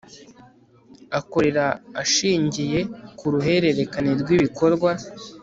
akorera 1.19 1.65
ashingiye 2.01 2.79
ku 3.17 3.25
ruhererekane 3.33 4.11
rw 4.21 4.29
ibikorwa 4.35 4.89